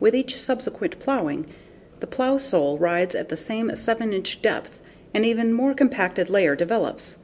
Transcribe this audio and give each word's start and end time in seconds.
With 0.00 0.14
each 0.14 0.40
subsequent 0.40 0.98
plowing 1.00 1.44
the 2.00 2.06
plow 2.06 2.38
sole 2.38 2.78
rides 2.78 3.14
at 3.14 3.28
the 3.28 3.36
same 3.36 3.76
7 3.76 4.10
inch 4.14 4.40
depth 4.40 4.80
and 5.12 5.22
an 5.24 5.28
even 5.28 5.52
more 5.52 5.74
compacted 5.74 6.30
layer 6.30 6.56
develops. 6.56 7.18